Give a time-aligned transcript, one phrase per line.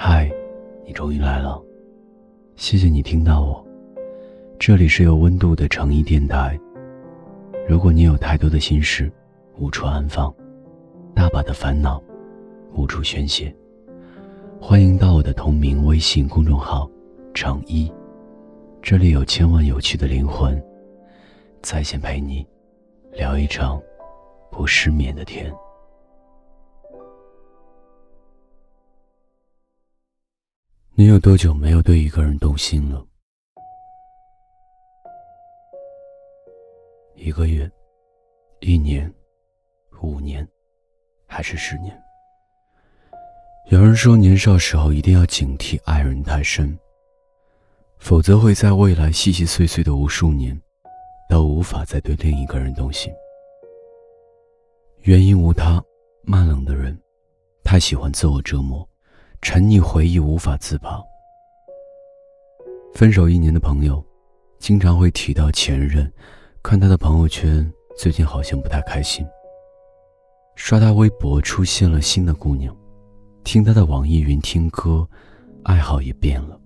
[0.00, 0.30] 嗨，
[0.86, 1.60] 你终于来了，
[2.54, 3.66] 谢谢你听到我。
[4.56, 6.56] 这里是有温度的诚意电台。
[7.68, 9.10] 如果你有太多的心事，
[9.58, 10.32] 无处安放，
[11.16, 12.00] 大把的烦恼，
[12.72, 13.52] 无处宣泄，
[14.60, 16.88] 欢迎到我的同名微信公众号
[17.34, 17.92] “诚一”，
[18.80, 20.62] 这里有千万有趣的灵魂，
[21.60, 22.46] 在线陪你
[23.10, 23.82] 聊一场
[24.48, 25.52] 不失眠的天。
[31.00, 33.06] 你有多久没有对一个人动心了？
[37.14, 37.70] 一个月、
[38.58, 39.08] 一年、
[40.02, 40.44] 五年，
[41.24, 41.96] 还是十年？
[43.70, 46.76] 有人说，年少时候一定要警惕爱人太深，
[48.00, 50.60] 否则会在未来细细碎碎的无数年，
[51.30, 53.08] 都无法再对另一个人动心。
[55.02, 55.80] 原因无他，
[56.22, 57.00] 慢冷的人
[57.62, 58.84] 太喜欢自我折磨。
[59.40, 61.00] 沉溺回忆无法自拔。
[62.94, 64.04] 分手一年的朋友，
[64.58, 66.10] 经常会提到前任，
[66.62, 69.24] 看他的朋友圈，最近好像不太开心。
[70.56, 72.76] 刷他微博，出现了新的姑娘，
[73.44, 75.08] 听他的网易云听歌，
[75.62, 76.60] 爱好也变了。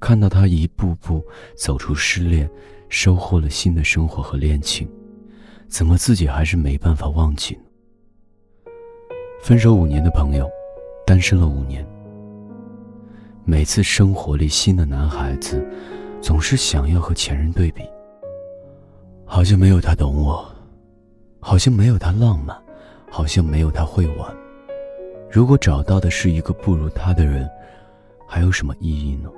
[0.00, 1.22] 看到他一步步
[1.54, 2.48] 走出失恋，
[2.88, 4.88] 收获了新的生活和恋情，
[5.68, 7.62] 怎么自己还是没办法忘记呢？
[9.42, 10.50] 分手五年的朋友。
[11.06, 11.86] 单身了五年，
[13.44, 15.64] 每次生活里新的男孩子，
[16.20, 17.84] 总是想要和前任对比。
[19.24, 20.44] 好像没有他懂我，
[21.38, 22.60] 好像没有他浪漫，
[23.08, 24.36] 好像没有他会玩。
[25.30, 27.48] 如果找到的是一个不如他的人，
[28.26, 29.30] 还有什么意义呢？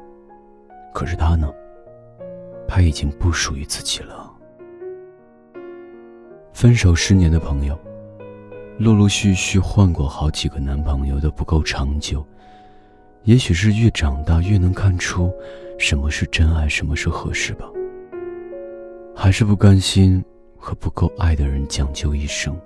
[0.94, 1.53] 可是他呢？
[2.66, 4.32] 他已经不属于自己了。
[6.55, 7.78] 分手十年的朋友。
[8.78, 12.24] 陆陆续续换过好几个男朋友都不够长久，
[13.24, 15.32] 也许是越长大越能看出
[15.78, 17.66] 什么是真爱，什么是合适吧。
[19.16, 20.25] 还是不甘心
[20.56, 22.56] 和不够爱的人将就一生。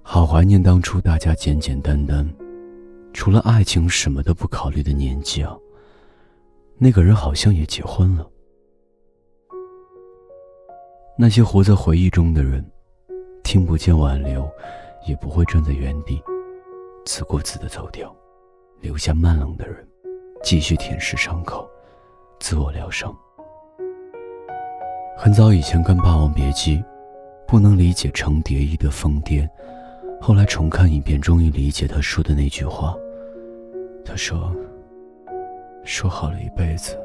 [0.00, 2.28] 好怀念当初大家简简单单，
[3.12, 5.56] 除了爱情什么都不考虑的年纪啊。
[6.78, 8.24] 那个人好像也结婚了。
[11.18, 12.64] 那些活在回忆中的人，
[13.54, 14.50] 听不见挽留。
[15.06, 16.20] 也不会站在原地，
[17.04, 18.12] 自顾自的走掉，
[18.80, 19.86] 留下慢冷的人，
[20.42, 21.70] 继续舔舐伤口，
[22.40, 23.14] 自我疗伤。
[25.16, 26.78] 很早以前看《霸王别姬》，
[27.46, 29.48] 不能理解程蝶衣的疯癫，
[30.20, 32.96] 后来重看一遍，终于理解他说的那句话。
[34.04, 34.52] 他说
[35.84, 36.98] ：“说好了一辈子，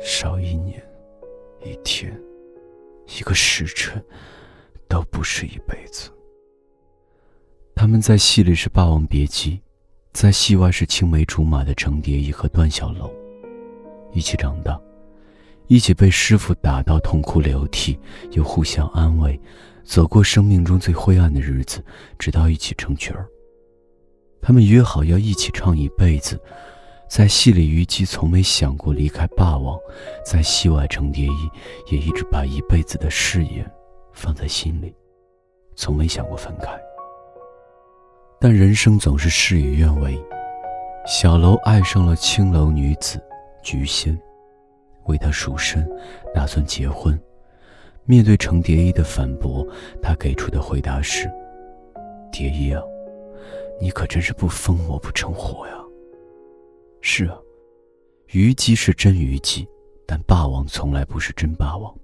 [0.00, 0.82] 少一年、
[1.64, 2.12] 一天、
[3.18, 4.04] 一个时辰，
[4.90, 6.10] 都不是一辈子。”
[7.74, 9.58] 他们在戏里是霸王别姬，
[10.12, 13.10] 在戏外是青梅竹马的程蝶衣和段小楼，
[14.12, 14.78] 一起长大，
[15.66, 17.98] 一起被师傅打到痛哭流涕，
[18.32, 19.40] 又互相安慰，
[19.82, 21.82] 走过生命中最灰暗的日子，
[22.18, 23.26] 直到一起成群儿。
[24.42, 26.38] 他们约好要一起唱一辈子，
[27.08, 29.78] 在戏里虞姬从没想过离开霸王，
[30.22, 31.50] 在戏外程蝶衣
[31.90, 33.70] 也一直把一辈子的誓言
[34.12, 34.94] 放在心里，
[35.74, 36.70] 从没想过分开。
[38.40, 40.18] 但人生总是事与愿违，
[41.06, 43.22] 小楼爱上了青楼女子
[43.62, 44.18] 菊仙，
[45.06, 45.86] 为她赎身，
[46.34, 47.18] 打算结婚。
[48.06, 49.64] 面对程蝶衣的反驳，
[50.02, 51.30] 他给出的回答是
[52.32, 52.82] ：“蝶衣啊，
[53.80, 55.74] 你可真是不疯魔不成活呀。”
[57.02, 57.38] 是啊，
[58.28, 59.68] 虞姬是真虞姬，
[60.06, 61.94] 但霸王从来不是真霸王。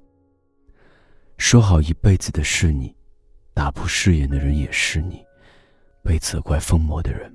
[1.38, 2.94] 说好一辈子的是你，
[3.52, 5.24] 打破誓言的人也是你。
[6.02, 7.34] 被责怪疯魔的人，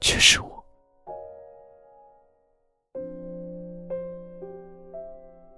[0.00, 0.64] 却是我。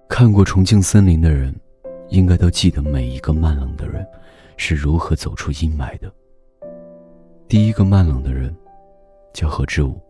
[0.09, 1.53] 看过《重庆森林》的人，
[2.09, 4.07] 应该都记得每一个慢冷的人
[4.57, 6.13] 是如何走出阴霾的。
[7.49, 8.55] 第一个慢冷的人
[9.33, 10.01] 叫何志武。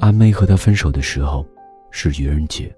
[0.00, 1.46] 阿妹和他分手的时候
[1.92, 2.74] 是愚人节，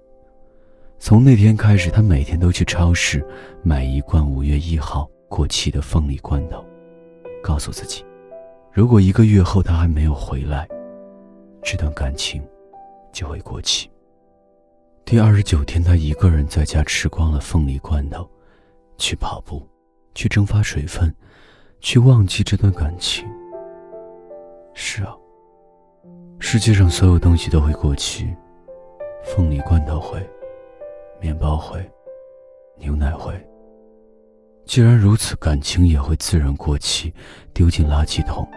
[0.99, 3.25] 从那天开始，他每天都去超市
[3.63, 6.63] 买一罐五月一号过期的凤梨罐头。
[7.41, 8.03] 告诉自己，
[8.73, 10.67] 如果一个月后他还没有回来，
[11.63, 12.43] 这段感情
[13.13, 13.89] 就会过期。
[15.05, 18.29] 第二十九天，他一个人在家吃光了凤梨罐头，
[18.97, 19.65] 去跑步，
[20.13, 21.15] 去蒸发水分，
[21.79, 23.25] 去忘记这段感情。
[24.73, 25.15] 是啊，
[26.39, 28.27] 世界上所有东西都会过期，
[29.23, 30.19] 凤梨罐头会，
[31.19, 31.79] 面包会，
[32.77, 33.33] 牛奶会。
[34.65, 37.13] 既然如此，感情也会自然过期，
[37.53, 38.47] 丢进垃圾桶，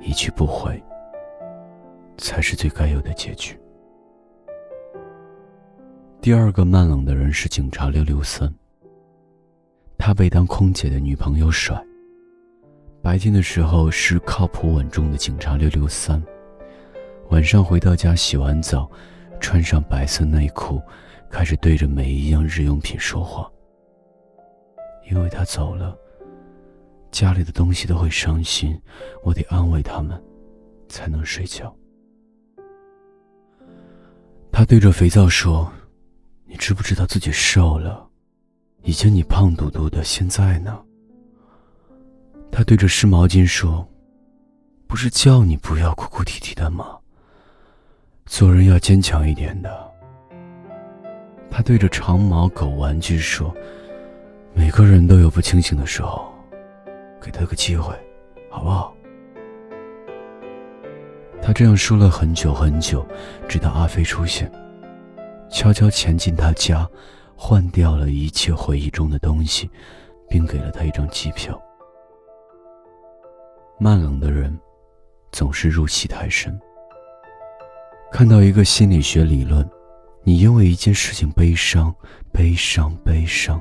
[0.00, 0.82] 一去不回，
[2.16, 3.58] 才是最该有的结局。
[6.20, 8.52] 第二个慢冷的人是警察六六三。
[9.98, 11.80] 他被当空姐的女朋友甩。
[13.02, 16.22] 白天的时候是靠谱稳重的警察六六三，
[17.30, 18.88] 晚上回到家洗完澡，
[19.40, 20.80] 穿上白色内裤，
[21.32, 23.50] 开始对着每一样日用品说话。
[25.10, 25.96] 因为他走了，
[27.10, 28.78] 家里的东西都会伤心，
[29.24, 30.22] 我得安慰他们，
[30.88, 31.74] 才能睡觉。
[34.52, 35.72] 他对着肥皂说
[36.44, 38.06] ：“你知不知道自己瘦了？
[38.82, 40.78] 以前你胖嘟嘟的，现在呢？”
[42.52, 43.88] 他对着湿毛巾说
[44.86, 46.98] ：“不是叫你不要哭哭啼啼的吗？
[48.26, 49.90] 做人要坚强一点的。”
[51.52, 53.54] 他对着长毛狗玩具说
[54.56, 56.32] ：“每个人都有不清醒的时候，
[57.20, 57.94] 给他个机会，
[58.48, 58.96] 好不好？”
[61.42, 63.06] 他这样说了很久很久，
[63.46, 64.50] 直到阿飞出现，
[65.50, 66.88] 悄悄潜进他家，
[67.36, 69.70] 换掉了一切回忆中的东西，
[70.30, 71.60] 并给了他一张机票。
[73.78, 74.58] 慢冷的人，
[75.32, 76.58] 总是入戏太深。
[78.10, 79.68] 看到一个心理学理论，
[80.24, 81.94] 你因为一件事情悲伤、
[82.32, 83.60] 悲伤、悲伤，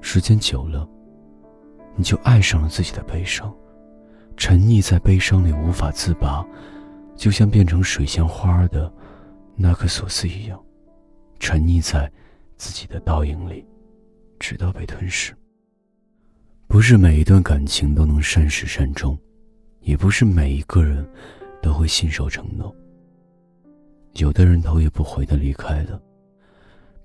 [0.00, 0.88] 时间久了，
[1.96, 3.54] 你就爱上了自己的悲伤，
[4.36, 6.46] 沉溺在悲伤里无法自拔，
[7.16, 8.92] 就像变成水仙花的
[9.56, 10.62] 那颗索斯一样，
[11.38, 12.10] 沉溺在
[12.56, 13.66] 自己的倒影里，
[14.38, 15.34] 直到被吞噬。
[16.68, 19.18] 不是每一段感情都能善始善终。
[19.82, 21.04] 也不是每一个人
[21.60, 22.72] 都会信守承诺。
[24.14, 26.00] 有的人头也不回的离开了，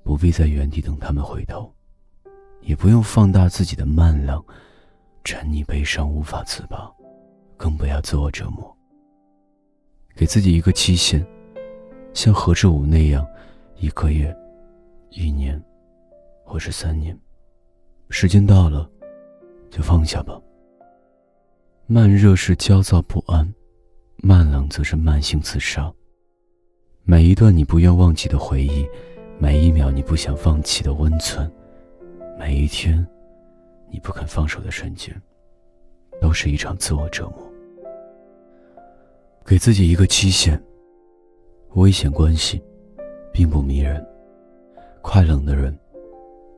[0.04, 1.74] 不必在原地等他们回头，
[2.62, 4.44] 也不用放大自己的慢冷，
[5.24, 6.92] 沉溺悲伤无法自拔，
[7.56, 8.75] 更不要自我折磨。
[10.15, 11.25] 给自己一个期限，
[12.13, 13.25] 像何志武那样，
[13.77, 14.36] 一个月、
[15.12, 15.62] 一年，
[16.44, 17.18] 或是三年，
[18.09, 18.89] 时间到了，
[19.69, 20.39] 就放下吧。
[21.86, 23.54] 慢热是焦躁不安，
[24.18, 25.94] 慢冷则是慢性自杀。
[27.09, 28.86] 每一段你不愿忘记的回忆，
[29.39, 31.50] 每一秒你不想放弃的温存，
[32.38, 33.07] 每一天
[33.89, 35.15] 你不肯放手的瞬间，
[36.19, 37.50] 都是一场自我折磨。
[39.45, 40.62] 给自己一个期限。
[41.75, 42.62] 危险关系，
[43.31, 44.06] 并不迷人，
[45.01, 45.74] 快冷的人，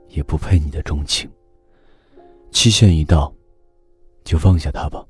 [0.08, 1.30] 也不配你的钟情。
[2.50, 3.32] 期限一到，
[4.24, 5.06] 就放下他吧。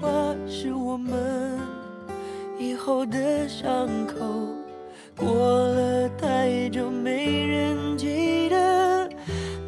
[0.00, 1.58] 话是我们
[2.58, 4.14] 以后的伤口。
[5.16, 9.08] 过了太久，没人记得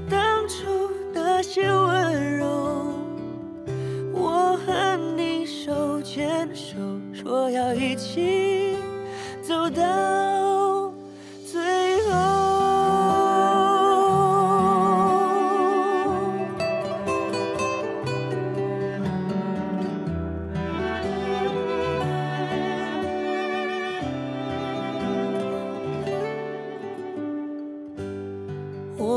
[0.08, 0.64] 当初
[1.12, 2.86] 那些温柔。
[4.12, 6.76] 我和你手牵手，
[7.12, 8.53] 说要一起。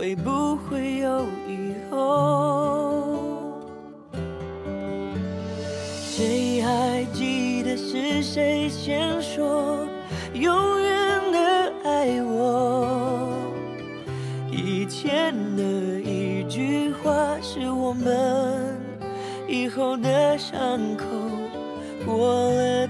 [0.00, 3.04] 会不会有以后。
[5.84, 9.86] 谁还记得是谁先说
[10.32, 11.72] 永远的？
[11.84, 13.28] 爱我，
[14.50, 15.62] 以前的
[16.00, 18.80] 一句话是我们
[19.46, 21.04] 以后的伤口。
[22.06, 22.88] 过了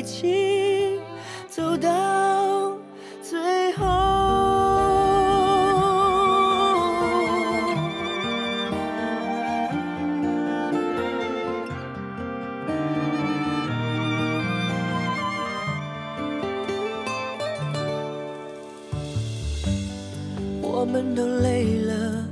[0.00, 0.98] 一起
[1.46, 2.74] 走到
[3.20, 3.84] 最后。
[20.62, 22.24] 我们都累了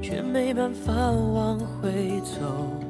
[0.00, 2.89] 却没办法往回走。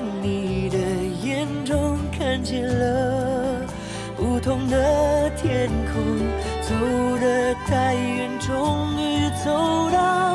[0.00, 0.78] 你的
[1.22, 3.60] 眼中看见了
[4.16, 6.02] 不同的天空，
[6.62, 6.74] 走
[7.20, 10.25] 得太远，终于走到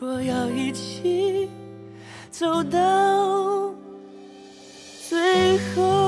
[0.00, 1.46] 说要一起
[2.30, 3.70] 走到
[5.10, 5.99] 最后。